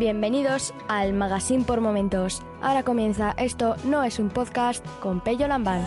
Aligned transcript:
Bienvenidos 0.00 0.72
al 0.88 1.12
Magazine 1.12 1.62
por 1.62 1.82
Momentos. 1.82 2.42
Ahora 2.62 2.84
comienza 2.84 3.34
Esto 3.36 3.76
no 3.84 4.02
es 4.02 4.18
un 4.18 4.30
podcast 4.30 4.82
con 4.98 5.20
Pello 5.20 5.46
Lambán. 5.46 5.86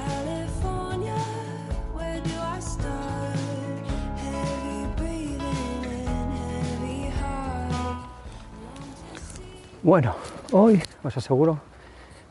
Bueno, 9.82 10.16
hoy 10.52 10.80
os 11.04 11.18
aseguro 11.18 11.58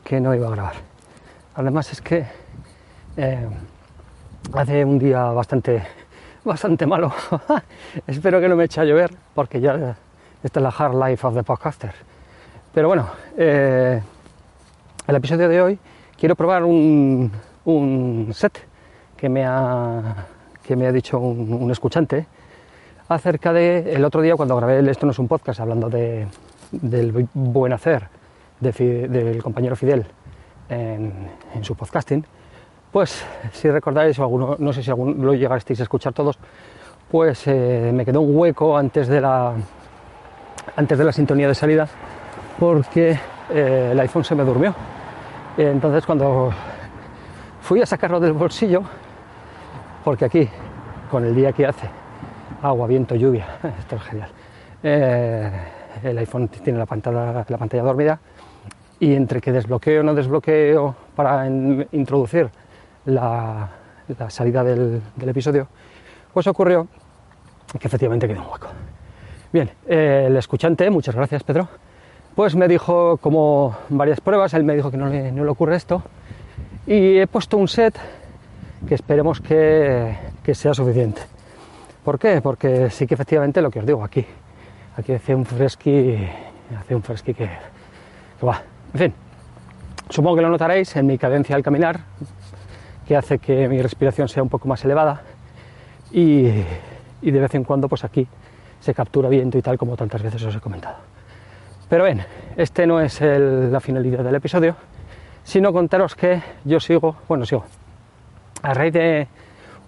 que 0.05 0.21
no 0.21 0.33
iba 0.33 0.47
a 0.47 0.51
grabar. 0.51 0.75
Además 1.53 1.91
es 1.91 1.99
que 1.99 2.25
eh, 3.17 3.49
hace 4.53 4.85
un 4.85 4.99
día 4.99 5.23
bastante, 5.31 5.83
bastante 6.45 6.85
malo. 6.85 7.11
Espero 8.07 8.39
que 8.39 8.47
no 8.47 8.55
me 8.55 8.63
eche 8.63 8.79
a 8.79 8.85
llover 8.85 9.13
porque 9.35 9.59
ya 9.59 9.97
esta 10.43 10.59
es 10.59 10.63
la 10.63 10.69
hard 10.69 10.95
life 10.95 11.25
of 11.25 11.33
the 11.33 11.43
podcaster. 11.43 11.93
Pero 12.73 12.87
bueno, 12.89 13.07
eh, 13.37 14.01
el 15.07 15.15
episodio 15.15 15.47
de 15.47 15.61
hoy 15.61 15.79
quiero 16.17 16.35
probar 16.35 16.63
un, 16.63 17.31
un 17.65 18.29
set 18.33 18.59
que 19.15 19.29
me 19.29 19.45
ha, 19.45 20.25
que 20.61 20.75
me 20.75 20.87
ha 20.87 20.91
dicho 20.91 21.19
un, 21.19 21.71
escuchante 21.71 22.25
acerca 23.07 23.53
de 23.53 23.93
el 23.93 24.03
otro 24.03 24.21
día 24.21 24.35
cuando 24.35 24.55
grabé 24.57 24.79
el 24.79 24.89
Esto 24.89 25.05
no 25.05 25.11
es 25.11 25.19
un 25.19 25.27
podcast 25.27 25.59
hablando 25.59 25.89
de, 25.89 26.27
del 26.71 27.27
buen 27.33 27.73
hacer 27.73 28.07
del 28.59 29.43
compañero 29.43 29.75
Fidel 29.75 30.05
en, 30.69 31.11
en 31.53 31.63
su 31.65 31.75
podcasting, 31.75 32.25
pues 32.93 33.25
si 33.51 33.69
recordáis, 33.69 34.17
o 34.19 34.23
alguno, 34.23 34.55
no 34.57 34.71
sé 34.71 34.81
si 34.83 34.89
alguno 34.89 35.21
lo 35.21 35.33
llegasteis 35.33 35.81
a 35.81 35.83
escuchar 35.83 36.13
todos, 36.13 36.37
pues 37.11 37.45
eh, 37.47 37.91
me 37.93 38.05
quedó 38.05 38.21
un 38.21 38.37
hueco 38.37 38.77
antes 38.77 39.07
de 39.07 39.19
la 39.19 39.53
antes 40.75 40.97
de 40.97 41.03
la 41.03 41.11
sintonía 41.11 41.47
de 41.47 41.55
salida 41.55 41.87
porque 42.59 43.19
eh, 43.49 43.89
el 43.91 43.99
iPhone 43.99 44.23
se 44.23 44.35
me 44.35 44.43
durmió. 44.43 44.73
Entonces 45.57 46.05
cuando 46.05 46.51
fui 47.61 47.81
a 47.81 47.85
sacarlo 47.85 48.19
del 48.19 48.33
bolsillo, 48.33 48.83
porque 50.03 50.25
aquí, 50.25 50.49
con 51.09 51.23
el 51.25 51.35
día 51.35 51.51
que 51.53 51.65
hace, 51.65 51.87
agua, 52.61 52.87
viento, 52.87 53.15
lluvia, 53.15 53.45
esto 53.79 53.95
es 53.95 54.01
genial, 54.03 54.29
eh, 54.81 55.51
el 56.03 56.17
iPhone 56.17 56.47
tiene 56.47 56.79
la 56.79 56.85
pantalla, 56.85 57.45
la 57.47 57.57
pantalla 57.57 57.83
dormida 57.83 58.19
y 58.99 59.13
entre 59.13 59.39
que 59.39 59.51
desbloqueo 59.51 60.01
o 60.01 60.03
no 60.03 60.13
desbloqueo 60.13 60.95
para 61.15 61.47
introducir 61.47 62.49
la, 63.05 63.69
salida 64.29 64.63
del, 64.63 65.01
del 65.15 65.29
episodio, 65.29 65.67
pues 66.33 66.47
ocurrió 66.47 66.87
que 67.79 67.87
efectivamente 67.87 68.27
quedó 68.27 68.41
un 68.41 68.47
hueco. 68.51 68.67
Bien, 69.53 69.69
eh, 69.85 70.23
el 70.29 70.35
escuchante, 70.35 70.89
muchas 70.89 71.13
gracias 71.13 71.43
Pedro, 71.43 71.67
pues 72.33 72.55
me 72.55 72.67
dijo 72.67 73.17
como 73.17 73.77
varias 73.89 74.19
pruebas, 74.19 74.55
él 74.55 74.63
me 74.63 74.73
dijo 74.73 74.89
que 74.89 74.97
no 74.97 75.09
le, 75.09 75.47
ocurre 75.47 75.75
esto 75.75 76.01
y 76.87 77.19
he 77.19 77.27
puesto 77.27 77.57
un 77.57 77.67
set 77.67 77.95
que 78.87 78.95
esperemos 78.95 79.39
que, 79.41 80.17
que 80.41 80.55
sea 80.55 80.73
suficiente. 80.73 81.21
¿Por 82.03 82.17
qué? 82.17 82.41
Porque 82.41 82.89
sí 82.89 83.05
que 83.05 83.13
efectivamente 83.13 83.61
lo 83.61 83.69
que 83.69 83.77
os 83.77 83.85
digo 83.85 84.03
aquí, 84.03 84.25
aquí 84.97 85.13
hace 85.13 85.35
un 85.35 85.45
fresqui, 85.45 86.17
hace 86.75 86.95
un 86.95 87.03
fresqui 87.03 87.35
que, 87.35 87.47
que 88.39 88.45
va. 88.47 88.59
En 88.95 88.99
fin, 88.99 89.13
supongo 90.09 90.37
que 90.37 90.41
lo 90.41 90.49
notaréis 90.49 90.95
en 90.95 91.05
mi 91.05 91.19
cadencia 91.19 91.55
al 91.55 91.61
caminar, 91.61 91.99
que 93.07 93.15
hace 93.15 93.37
que 93.37 93.69
mi 93.69 93.79
respiración 93.83 94.27
sea 94.27 94.41
un 94.41 94.49
poco 94.49 94.67
más 94.67 94.83
elevada 94.83 95.21
y 96.11 96.41
de 97.21 97.39
vez 97.39 97.53
en 97.53 97.63
cuando 97.63 97.87
pues 97.87 98.03
aquí 98.03 98.27
se 98.83 98.93
captura 98.93 99.29
viento 99.29 99.57
y 99.57 99.61
tal 99.61 99.77
como 99.77 99.95
tantas 99.95 100.21
veces 100.21 100.43
os 100.43 100.53
he 100.53 100.59
comentado. 100.59 100.97
Pero 101.87 102.03
bien, 102.03 102.25
este 102.57 102.85
no 102.85 102.99
es 102.99 103.21
la 103.21 103.79
finalidad 103.79 104.25
del 104.25 104.35
episodio, 104.35 104.75
sino 105.43 105.71
contaros 105.71 106.15
que 106.15 106.41
yo 106.65 106.81
sigo, 106.81 107.15
bueno, 107.29 107.45
sigo, 107.45 107.63
a 108.61 108.73
raíz 108.73 108.91
de 108.91 109.27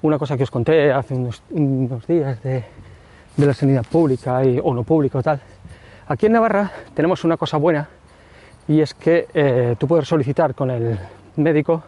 una 0.01 0.17
cosa 0.17 0.37
que 0.37 0.43
os 0.43 0.51
conté 0.51 0.93
hace 0.93 1.13
unos, 1.13 1.43
días 2.07 2.41
de, 2.41 2.63
la 3.37 3.53
sanidad 3.53 3.83
pública 3.85 4.45
y, 4.45 4.61
o 4.63 4.73
no 4.73 4.83
pública 4.83 5.21
tal, 5.21 5.41
aquí 6.07 6.27
en 6.27 6.31
Navarra 6.31 6.71
tenemos 6.93 7.25
una 7.25 7.35
cosa 7.35 7.57
buena 7.57 7.89
y 8.65 8.79
es 8.79 8.93
que 8.93 9.27
eh, 9.33 9.75
tú 9.77 9.87
puedes 9.89 10.07
solicitar 10.07 10.55
con 10.55 10.71
el 10.71 10.97
médico 11.35 11.83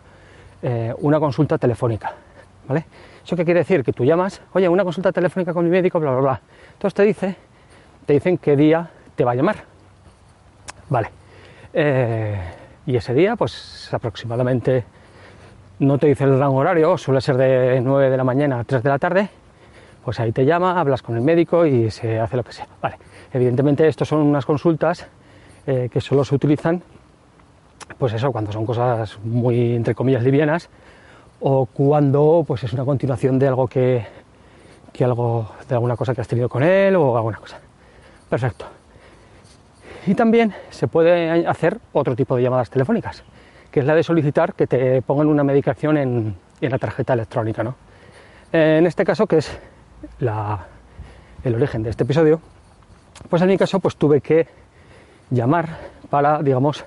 eh, 0.61 0.93
una 0.99 1.21
consulta 1.21 1.57
telefónica, 1.57 2.13
¿Eso 2.75 3.35
qué 3.35 3.45
quiere 3.45 3.59
decir? 3.59 3.83
Que 3.83 3.93
tú 3.93 4.05
llamas, 4.05 4.41
oye, 4.53 4.67
una 4.69 4.83
consulta 4.83 5.11
telefónica 5.11 5.53
con 5.53 5.65
mi 5.65 5.69
médico, 5.69 5.99
bla, 5.99 6.11
bla, 6.11 6.21
bla. 6.21 6.41
Entonces 6.73 6.93
te 6.93 7.03
dice, 7.03 7.35
te 8.05 8.13
dicen 8.13 8.37
qué 8.37 8.55
día 8.55 8.89
te 9.15 9.23
va 9.23 9.31
a 9.31 9.35
llamar. 9.35 9.57
Vale. 10.89 11.09
Eh, 11.73 12.39
y 12.85 12.95
ese 12.95 13.13
día, 13.13 13.35
pues 13.35 13.89
aproximadamente, 13.91 14.85
no 15.79 15.97
te 15.97 16.07
dice 16.07 16.23
el 16.23 16.39
rango 16.39 16.57
horario, 16.57 16.97
suele 16.97 17.21
ser 17.21 17.37
de 17.37 17.81
9 17.81 18.09
de 18.09 18.17
la 18.17 18.23
mañana 18.23 18.59
a 18.59 18.63
3 18.63 18.81
de 18.81 18.89
la 18.89 18.97
tarde, 18.97 19.29
pues 20.03 20.19
ahí 20.19 20.31
te 20.31 20.45
llama, 20.45 20.79
hablas 20.79 21.01
con 21.01 21.17
el 21.17 21.21
médico 21.21 21.65
y 21.65 21.91
se 21.91 22.19
hace 22.19 22.37
lo 22.37 22.43
que 22.43 22.53
sea. 22.53 22.67
Vale. 22.81 22.97
Evidentemente, 23.33 23.87
estos 23.87 24.07
son 24.07 24.21
unas 24.21 24.45
consultas 24.45 25.05
eh, 25.65 25.89
que 25.91 25.99
solo 25.99 26.23
se 26.23 26.33
utilizan, 26.33 26.81
pues 27.97 28.13
eso, 28.13 28.31
cuando 28.31 28.53
son 28.53 28.65
cosas 28.65 29.19
muy, 29.23 29.75
entre 29.75 29.93
comillas, 29.93 30.23
livianas, 30.23 30.69
o 31.39 31.65
cuando 31.65 32.43
pues 32.47 32.63
es 32.63 32.73
una 32.73 32.83
continuación 32.85 33.37
de 33.39 33.47
algo 33.47 33.67
que, 33.67 34.05
que 34.93 35.03
algo, 35.03 35.49
de 35.67 35.75
alguna 35.75 35.95
cosa 35.95 36.13
que 36.15 36.21
has 36.21 36.27
tenido 36.27 36.49
con 36.49 36.63
él 36.63 36.95
o 36.95 37.15
alguna 37.15 37.37
cosa. 37.37 37.59
Perfecto. 38.29 38.65
Y 40.05 40.15
también 40.15 40.53
se 40.69 40.87
puede 40.87 41.45
hacer 41.47 41.79
otro 41.93 42.15
tipo 42.15 42.35
de 42.35 42.43
llamadas 42.43 42.69
telefónicas, 42.69 43.23
que 43.71 43.81
es 43.81 43.85
la 43.85 43.93
de 43.93 44.03
solicitar 44.03 44.53
que 44.53 44.65
te 44.67 45.01
pongan 45.01 45.27
una 45.27 45.43
medicación 45.43 45.97
en, 45.97 46.35
en 46.61 46.71
la 46.71 46.77
tarjeta 46.77 47.13
electrónica. 47.13 47.63
¿no? 47.63 47.75
En 48.51 48.85
este 48.87 49.03
caso, 49.03 49.27
que 49.27 49.37
es 49.37 49.57
la- 50.19 50.65
el 51.43 51.55
origen 51.55 51.83
de 51.83 51.89
este 51.89 52.03
episodio, 52.03 52.39
pues 53.29 53.41
en 53.41 53.47
mi 53.49 53.57
caso 53.57 53.79
pues 53.79 53.95
tuve 53.97 54.21
que 54.21 54.47
llamar 55.29 55.77
para, 56.09 56.41
digamos, 56.41 56.85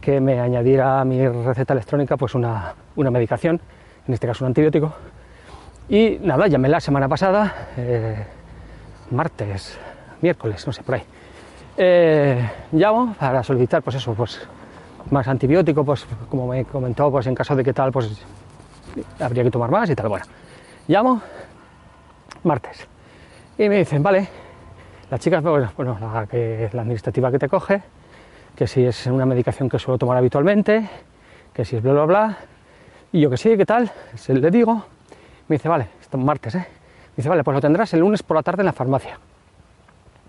que 0.00 0.20
me 0.20 0.40
añadiera 0.40 1.00
a 1.00 1.04
mi 1.04 1.26
receta 1.28 1.72
electrónica 1.74 2.16
pues 2.16 2.34
una, 2.34 2.74
una 2.96 3.10
medicación, 3.10 3.60
en 4.08 4.14
este 4.14 4.26
caso 4.26 4.44
un 4.44 4.48
antibiótico. 4.48 4.92
Y 5.88 6.18
nada, 6.22 6.48
llamé 6.48 6.68
la 6.68 6.80
semana 6.80 7.08
pasada, 7.08 7.68
eh, 7.76 8.24
martes, 9.10 9.78
miércoles, 10.20 10.66
no 10.66 10.72
sé, 10.72 10.82
por 10.82 10.96
ahí. 10.96 11.02
Eh, 11.76 12.50
llamo 12.72 13.14
para 13.18 13.42
solicitar, 13.42 13.82
pues 13.82 13.96
eso, 13.96 14.14
pues 14.14 14.40
más 15.10 15.28
antibiótico, 15.28 15.84
pues 15.84 16.06
como 16.28 16.48
me 16.48 16.64
comentó, 16.64 17.10
pues 17.10 17.26
en 17.26 17.34
caso 17.34 17.54
de 17.54 17.62
que 17.62 17.72
tal, 17.72 17.92
pues 17.92 18.22
habría 19.20 19.44
que 19.44 19.50
tomar 19.50 19.70
más 19.70 19.88
y 19.88 19.94
tal. 19.94 20.08
Bueno, 20.08 20.24
llamo 20.88 21.22
martes 22.42 22.86
y 23.56 23.68
me 23.68 23.78
dicen, 23.78 24.02
vale, 24.02 24.28
la 25.10 25.18
chica, 25.18 25.40
pues, 25.40 25.68
bueno, 25.76 25.96
la, 26.00 26.26
la 26.72 26.82
administrativa 26.82 27.30
que 27.30 27.38
te 27.38 27.48
coge, 27.48 27.82
que 28.56 28.66
si 28.66 28.84
es 28.84 29.06
una 29.06 29.24
medicación 29.24 29.68
que 29.68 29.78
suelo 29.78 29.98
tomar 29.98 30.16
habitualmente, 30.16 30.88
que 31.52 31.64
si 31.64 31.76
es 31.76 31.82
bla, 31.82 31.92
bla, 31.92 32.04
bla, 32.04 32.38
y 33.12 33.20
yo 33.20 33.30
que 33.30 33.36
sí, 33.36 33.56
¿qué 33.56 33.64
tal? 33.64 33.90
Se 34.14 34.34
le 34.34 34.50
digo, 34.50 34.84
me 35.48 35.56
dice, 35.56 35.68
vale, 35.68 35.88
esto 36.00 36.18
es 36.18 36.24
martes, 36.24 36.54
¿eh? 36.54 36.58
Me 36.58 37.16
dice, 37.16 37.28
vale, 37.28 37.42
pues 37.42 37.54
lo 37.54 37.60
tendrás 37.60 37.92
el 37.94 38.00
lunes 38.00 38.22
por 38.22 38.36
la 38.36 38.42
tarde 38.42 38.62
en 38.62 38.66
la 38.66 38.72
farmacia, 38.72 39.18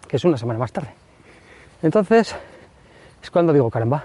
que 0.07 0.17
es 0.17 0.25
una 0.25 0.37
semana 0.37 0.59
más 0.59 0.71
tarde. 0.71 0.89
Entonces, 1.81 2.35
es 3.21 3.31
cuando 3.31 3.53
digo, 3.53 3.69
caramba, 3.69 4.03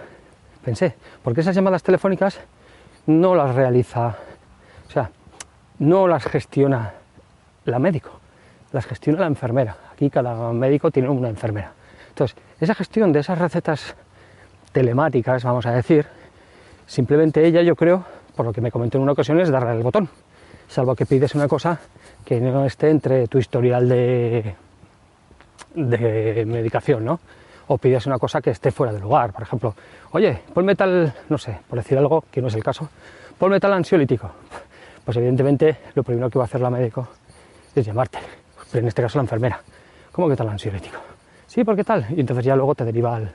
pensé, 0.64 0.94
porque 1.22 1.40
esas 1.40 1.54
llamadas 1.54 1.82
telefónicas 1.82 2.40
no 3.06 3.34
las 3.34 3.54
realiza, 3.54 4.16
o 4.88 4.90
sea, 4.90 5.10
no 5.78 6.08
las 6.08 6.24
gestiona 6.24 6.94
la 7.64 7.78
médico, 7.78 8.10
las 8.72 8.86
gestiona 8.86 9.20
la 9.20 9.26
enfermera. 9.26 9.76
Aquí 9.92 10.10
cada 10.10 10.52
médico 10.52 10.90
tiene 10.90 11.08
una 11.08 11.28
enfermera. 11.28 11.72
Entonces, 12.08 12.36
esa 12.60 12.74
gestión 12.74 13.12
de 13.12 13.20
esas 13.20 13.38
recetas 13.38 13.94
telemáticas, 14.72 15.44
vamos 15.44 15.66
a 15.66 15.72
decir, 15.72 16.06
simplemente 16.86 17.46
ella, 17.46 17.62
yo 17.62 17.76
creo, 17.76 18.04
por 18.36 18.46
lo 18.46 18.52
que 18.52 18.60
me 18.60 18.70
comentó 18.70 18.98
en 18.98 19.02
una 19.02 19.12
ocasión, 19.12 19.40
es 19.40 19.50
darle 19.50 19.70
al 19.70 19.82
botón, 19.82 20.08
salvo 20.68 20.94
que 20.94 21.06
pides 21.06 21.34
una 21.34 21.48
cosa 21.48 21.78
que 22.24 22.40
no 22.40 22.64
esté 22.64 22.90
entre 22.90 23.26
tu 23.28 23.38
historial 23.38 23.88
de, 23.88 24.54
de 25.74 26.44
medicación, 26.46 27.04
¿no? 27.04 27.20
O 27.68 27.78
pides 27.78 28.06
una 28.06 28.18
cosa 28.18 28.40
que 28.40 28.50
esté 28.50 28.70
fuera 28.70 28.92
del 28.92 29.02
lugar, 29.02 29.32
por 29.32 29.42
ejemplo, 29.42 29.74
oye, 30.12 30.40
ponme 30.52 30.74
tal, 30.76 31.14
no 31.28 31.38
sé, 31.38 31.58
por 31.68 31.78
decir 31.78 31.96
algo 31.96 32.24
que 32.30 32.42
no 32.42 32.48
es 32.48 32.54
el 32.54 32.62
caso, 32.62 32.88
ponme 33.38 33.58
tal 33.60 33.72
ansiolítico. 33.72 34.30
Pues 35.04 35.16
evidentemente 35.16 35.78
lo 35.94 36.02
primero 36.02 36.30
que 36.30 36.38
va 36.38 36.44
a 36.44 36.46
hacer 36.46 36.60
la 36.60 36.70
médico 36.70 37.08
es 37.74 37.84
llamarte, 37.86 38.18
pero 38.70 38.82
en 38.82 38.88
este 38.88 39.02
caso 39.02 39.18
la 39.18 39.22
enfermera. 39.24 39.60
¿Cómo 40.12 40.28
que 40.28 40.36
tal 40.36 40.48
ansiolítico? 40.48 40.98
Sí, 41.46 41.64
¿por 41.64 41.76
qué 41.76 41.84
tal? 41.84 42.06
Y 42.10 42.20
entonces 42.20 42.44
ya 42.44 42.56
luego 42.56 42.74
te 42.74 42.84
deriva 42.84 43.16
al, 43.16 43.30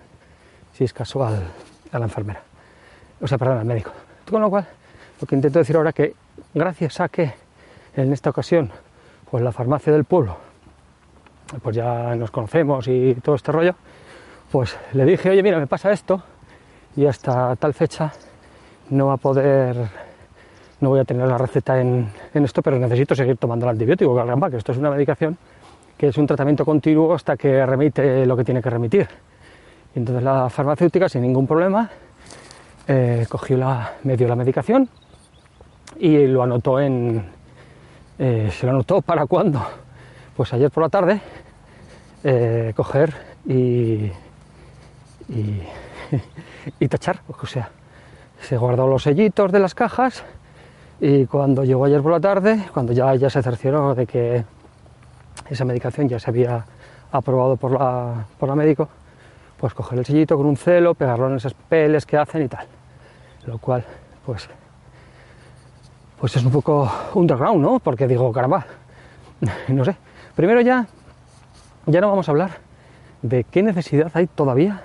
si 0.73 0.83
es 0.83 0.93
caso, 0.93 1.23
al- 1.25 1.43
a 1.91 1.99
la 1.99 2.05
enfermera. 2.05 2.41
O 3.21 3.27
sea, 3.27 3.37
perdón, 3.37 3.59
al 3.59 3.65
médico. 3.65 3.91
Con 4.29 4.41
lo 4.41 4.49
cual, 4.49 4.65
lo 5.19 5.27
que 5.27 5.35
intento 5.35 5.59
decir 5.59 5.75
ahora 5.75 5.93
que 5.93 6.13
gracias 6.53 6.99
a 6.99 7.09
que 7.09 7.33
en 7.95 8.13
esta 8.13 8.29
ocasión, 8.29 8.71
pues 9.29 9.43
la 9.43 9.51
farmacia 9.51 9.91
del 9.91 10.05
pueblo, 10.05 10.37
pues 11.61 11.75
ya 11.75 12.15
nos 12.15 12.31
conocemos 12.31 12.87
y 12.87 13.15
todo 13.15 13.35
este 13.35 13.51
rollo, 13.51 13.75
pues 14.51 14.77
le 14.93 15.05
dije, 15.05 15.29
oye, 15.29 15.43
mira, 15.43 15.59
me 15.59 15.67
pasa 15.67 15.91
esto 15.91 16.21
y 16.95 17.05
hasta 17.05 17.55
tal 17.55 17.73
fecha 17.73 18.13
no 18.89 19.07
va 19.07 19.13
a 19.13 19.17
poder, 19.17 19.75
no 20.79 20.89
voy 20.89 20.99
a 20.99 21.05
tener 21.05 21.27
la 21.27 21.37
receta 21.37 21.79
en, 21.79 22.09
en 22.33 22.45
esto, 22.45 22.61
pero 22.61 22.79
necesito 22.79 23.15
seguir 23.15 23.37
tomando 23.37 23.65
el 23.65 23.71
antibiótico, 23.71 24.15
caramba, 24.15 24.49
que 24.49 24.57
esto 24.57 24.71
es 24.71 24.77
una 24.77 24.89
medicación 24.89 25.37
que 25.97 26.07
es 26.07 26.17
un 26.17 26.25
tratamiento 26.25 26.63
continuo 26.63 27.13
hasta 27.13 27.35
que 27.35 27.65
remite 27.65 28.25
lo 28.25 28.37
que 28.37 28.45
tiene 28.45 28.61
que 28.61 28.69
remitir. 28.69 29.05
Y 29.93 29.99
entonces 29.99 30.23
la 30.23 30.49
farmacéutica, 30.49 31.09
sin 31.09 31.23
ningún 31.23 31.45
problema, 31.45 31.89
eh, 32.87 33.25
cogió 33.27 33.57
la, 33.57 33.95
me 34.03 34.15
dio 34.15 34.25
la 34.29 34.37
medicación 34.37 34.89
y 35.99 36.27
lo 36.27 36.43
anotó 36.43 36.79
en, 36.79 37.23
eh, 38.17 38.49
se 38.51 38.65
lo 38.65 38.71
anotó 38.71 39.01
para 39.01 39.25
cuándo, 39.25 39.61
pues 40.35 40.53
ayer 40.53 40.71
por 40.71 40.83
la 40.83 40.89
tarde, 40.89 41.21
eh, 42.23 42.73
coger 42.75 43.13
y, 43.45 44.11
y, 45.27 45.61
y 46.79 46.87
tachar, 46.87 47.19
o 47.27 47.45
sea, 47.45 47.69
se 48.41 48.57
guardó 48.57 48.87
los 48.87 49.03
sellitos 49.03 49.51
de 49.51 49.59
las 49.59 49.75
cajas 49.75 50.23
y 51.01 51.25
cuando 51.25 51.63
llegó 51.63 51.85
ayer 51.85 52.01
por 52.01 52.13
la 52.13 52.19
tarde, 52.19 52.65
cuando 52.73 52.93
ya, 52.93 53.13
ya 53.15 53.29
se 53.29 53.43
cercioró 53.43 53.93
de 53.93 54.05
que 54.05 54.43
esa 55.49 55.65
medicación 55.65 56.07
ya 56.07 56.19
se 56.19 56.29
había 56.29 56.65
aprobado 57.11 57.57
por 57.57 57.71
la, 57.71 58.25
por 58.37 58.47
la 58.47 58.55
médico, 58.55 58.87
pues 59.57 59.73
coger 59.73 59.99
el 59.99 60.05
sellito 60.05 60.37
con 60.37 60.45
un 60.45 60.55
celo, 60.55 60.93
pegarlo 60.93 61.27
en 61.27 61.35
esos 61.35 61.53
peles 61.53 62.05
que 62.05 62.17
hacen 62.17 62.43
y 62.43 62.47
tal. 62.47 62.65
Lo 63.45 63.57
cual, 63.57 63.83
pues, 64.25 64.49
pues 66.19 66.35
es 66.35 66.43
un 66.43 66.51
poco 66.51 66.91
underground, 67.13 67.61
¿no? 67.61 67.79
Porque 67.79 68.07
digo, 68.07 68.31
caramba, 68.31 68.65
no 69.69 69.85
sé. 69.85 69.95
Primero 70.35 70.61
ya, 70.61 70.87
ya 71.85 72.01
no 72.01 72.09
vamos 72.09 72.27
a 72.27 72.31
hablar 72.31 72.51
de 73.21 73.43
qué 73.45 73.63
necesidad 73.63 74.11
hay 74.13 74.27
todavía 74.27 74.83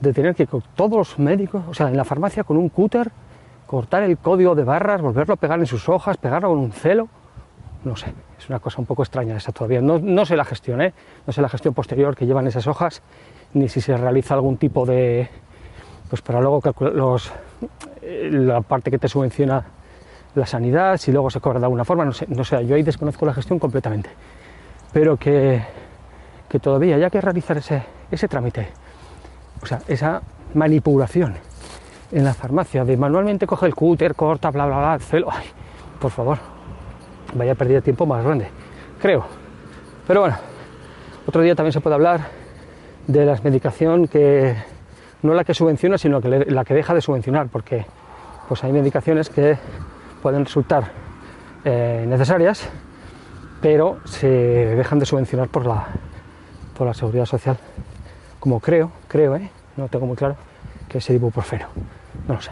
de 0.00 0.12
tener 0.12 0.34
que 0.34 0.46
con 0.46 0.62
todos 0.74 0.96
los 0.96 1.18
médicos, 1.18 1.62
o 1.68 1.74
sea, 1.74 1.88
en 1.88 1.96
la 1.96 2.04
farmacia 2.04 2.44
con 2.44 2.56
un 2.56 2.68
cúter, 2.68 3.10
cortar 3.66 4.02
el 4.02 4.16
código 4.18 4.54
de 4.54 4.64
barras, 4.64 5.02
volverlo 5.02 5.34
a 5.34 5.36
pegar 5.36 5.58
en 5.58 5.66
sus 5.66 5.88
hojas, 5.88 6.16
pegarlo 6.16 6.48
con 6.48 6.58
un 6.58 6.72
celo. 6.72 7.08
No 7.84 7.96
sé, 7.96 8.12
es 8.38 8.48
una 8.48 8.60
cosa 8.60 8.80
un 8.80 8.86
poco 8.86 9.02
extraña 9.02 9.36
esa 9.36 9.52
todavía. 9.52 9.80
No, 9.80 9.98
no 9.98 10.24
sé 10.26 10.36
la 10.36 10.44
gestión, 10.44 10.82
¿eh? 10.82 10.92
No 11.26 11.32
sé 11.32 11.42
la 11.42 11.48
gestión 11.48 11.74
posterior 11.74 12.16
que 12.16 12.26
llevan 12.26 12.46
esas 12.46 12.66
hojas, 12.66 13.02
ni 13.54 13.68
si 13.68 13.80
se 13.80 13.96
realiza 13.96 14.34
algún 14.34 14.56
tipo 14.56 14.86
de. 14.86 15.28
Pues 16.08 16.22
para 16.22 16.40
luego 16.40 16.60
calcular 16.60 16.92
los, 16.94 17.30
eh, 18.02 18.28
la 18.32 18.60
parte 18.62 18.90
que 18.90 18.98
te 18.98 19.08
subvenciona 19.08 19.64
la 20.34 20.46
sanidad, 20.46 20.96
si 20.96 21.12
luego 21.12 21.30
se 21.30 21.40
cobra 21.40 21.58
de 21.58 21.66
alguna 21.66 21.84
forma, 21.84 22.04
no 22.04 22.12
sé, 22.12 22.26
no 22.28 22.44
sé, 22.44 22.64
yo 22.66 22.76
ahí 22.76 22.82
desconozco 22.82 23.26
la 23.26 23.34
gestión 23.34 23.58
completamente. 23.58 24.10
Pero 24.92 25.16
que, 25.16 25.62
que 26.48 26.58
todavía 26.58 26.96
haya 26.96 27.10
que 27.10 27.20
realizar 27.20 27.56
ese, 27.56 27.82
ese 28.10 28.28
trámite, 28.28 28.68
o 29.62 29.66
sea, 29.66 29.80
esa 29.88 30.22
manipulación 30.54 31.34
en 32.12 32.24
la 32.24 32.34
farmacia 32.34 32.84
de 32.84 32.96
manualmente 32.96 33.46
coge 33.46 33.66
el 33.66 33.74
cúter, 33.74 34.14
corta, 34.14 34.50
bla, 34.50 34.66
bla, 34.66 34.78
bla, 34.78 34.94
el 34.94 35.00
celo, 35.00 35.28
por 36.00 36.10
favor, 36.10 36.38
vaya 37.34 37.54
pérdida 37.54 37.76
de 37.76 37.82
tiempo 37.82 38.06
más 38.06 38.24
grande, 38.24 38.48
creo. 39.00 39.24
Pero 40.06 40.20
bueno, 40.20 40.36
otro 41.26 41.42
día 41.42 41.54
también 41.54 41.72
se 41.72 41.80
puede 41.80 41.94
hablar 41.94 42.20
de 43.06 43.24
la 43.24 43.38
medicación 43.42 44.08
que 44.08 44.56
no 45.22 45.34
la 45.34 45.44
que 45.44 45.54
subvenciona, 45.54 45.98
sino 45.98 46.20
que 46.20 46.28
la 46.28 46.64
que 46.64 46.74
deja 46.74 46.94
de 46.94 47.00
subvencionar, 47.00 47.48
porque 47.48 47.86
pues 48.48 48.64
hay 48.64 48.72
medicaciones 48.72 49.28
que 49.28 49.56
pueden 50.22 50.44
resultar 50.44 50.90
eh, 51.64 52.04
necesarias, 52.08 52.68
pero 53.60 53.98
se 54.04 54.26
dejan 54.28 54.98
de 54.98 55.06
subvencionar 55.06 55.48
por 55.48 55.66
la, 55.66 55.86
por 56.76 56.86
la 56.86 56.94
seguridad 56.94 57.26
social. 57.26 57.56
Como 58.38 58.60
creo, 58.60 58.90
creo, 59.08 59.36
¿eh? 59.36 59.50
no 59.76 59.88
tengo 59.88 60.06
muy 60.06 60.16
claro, 60.16 60.36
que 60.88 60.98
es 60.98 61.10
el 61.10 61.16
ibuprofeno. 61.16 61.66
No 62.26 62.34
lo 62.34 62.40
sé. 62.40 62.50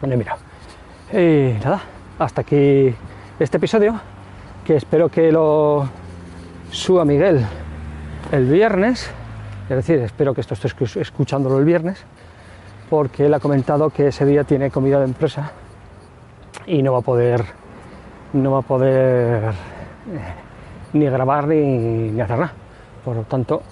No 0.00 0.08
he. 0.08 0.36
Y 1.12 1.58
nada, 1.64 1.80
hasta 2.18 2.42
aquí 2.42 2.94
este 3.40 3.56
episodio, 3.56 4.00
que 4.64 4.76
espero 4.76 5.08
que 5.08 5.32
lo 5.32 5.88
suba 6.70 7.04
Miguel 7.04 7.44
el 8.30 8.46
viernes. 8.46 9.10
Es 9.68 9.76
decir, 9.76 9.98
espero 9.98 10.32
que 10.34 10.40
esto 10.40 10.54
esté 10.54 10.68
escu- 10.68 11.00
escuchándolo 11.00 11.58
el 11.58 11.64
viernes, 11.64 12.04
porque 12.88 13.26
él 13.26 13.34
ha 13.34 13.40
comentado 13.40 13.90
que 13.90 14.08
ese 14.08 14.24
día 14.24 14.44
tiene 14.44 14.70
comida 14.70 14.98
de 14.98 15.04
empresa 15.06 15.50
y 16.68 16.82
no 16.82 16.92
va 16.92 16.98
a 16.98 17.02
poder 17.02 17.44
no 18.32 18.52
va 18.52 18.58
a 18.58 18.62
poder 18.62 19.44
eh, 19.44 19.52
ni 20.92 21.06
grabar 21.06 21.48
ni, 21.48 22.20
hacer 22.20 22.38
nada. 22.38 22.52
Por 23.04 23.16
lo 23.16 23.22
tanto, 23.22 23.62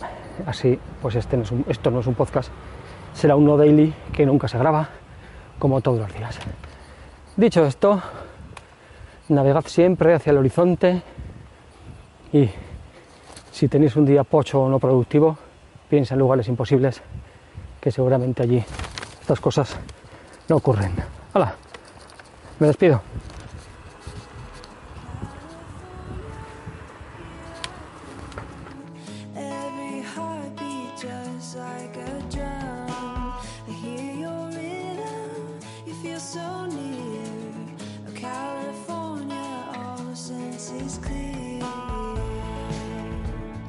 así, 0.46 0.78
pues 1.02 1.14
este 1.16 1.36
no 1.36 1.42
es 1.42 1.50
un- 1.52 1.64
esto 1.68 1.90
no 1.90 2.00
es 2.00 2.06
un 2.06 2.14
podcast, 2.14 2.50
será 3.12 3.36
un 3.36 3.44
no 3.44 3.56
daily 3.58 3.92
que 4.12 4.24
nunca 4.24 4.48
se 4.48 4.56
graba, 4.58 4.88
como 5.58 5.80
todos 5.82 5.98
los 6.00 6.14
días. 6.14 6.38
Dicho 7.36 7.66
esto, 7.66 8.00
navegad 9.28 9.64
siempre 9.66 10.14
hacia 10.14 10.30
el 10.30 10.38
horizonte 10.38 11.02
y 12.32 12.48
si 13.50 13.68
tenéis 13.68 13.96
un 13.96 14.06
día 14.06 14.24
pocho 14.24 14.62
o 14.62 14.68
no 14.70 14.78
productivo, 14.78 15.36
piensa 15.90 16.14
en 16.14 16.20
lugares 16.20 16.48
imposibles, 16.48 17.02
que 17.80 17.90
seguramente 17.90 18.42
allí 18.42 18.64
estas 19.20 19.40
cosas 19.40 19.76
no 20.48 20.56
ocurren. 20.56 20.92
Hola, 21.34 21.54
me 22.58 22.68
despido. 22.68 23.02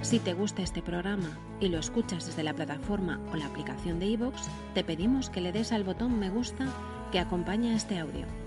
Si 0.02 0.20
te 0.20 0.34
gusta 0.34 0.62
este 0.62 0.82
programa 0.82 1.38
y 1.60 1.68
lo 1.68 1.80
escuchas 1.80 2.26
desde 2.26 2.42
la 2.42 2.54
plataforma 2.54 3.20
o 3.34 3.36
la 3.36 3.46
aplicación 3.46 4.00
de 4.00 4.06
iVoox, 4.06 4.42
te 4.74 4.86
pedimos 4.86 5.30
que 5.30 5.42
le 5.42 5.52
des 5.52 5.74
al 5.74 5.84
botón 5.84 6.18
me 6.18 6.30
gusta 6.30 6.66
que 7.12 7.20
acompaña 7.20 7.76
este 7.76 8.00
audio. 8.00 8.47